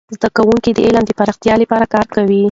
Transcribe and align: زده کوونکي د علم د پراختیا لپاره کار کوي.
زده 0.15 0.29
کوونکي 0.37 0.71
د 0.73 0.79
علم 0.87 1.03
د 1.07 1.11
پراختیا 1.19 1.53
لپاره 1.61 1.85
کار 1.93 2.05
کوي. 2.15 2.39